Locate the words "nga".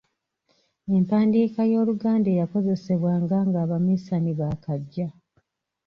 3.47-3.57